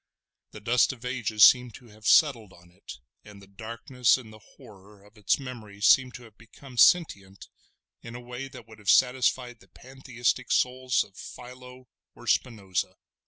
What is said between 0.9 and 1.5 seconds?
of ages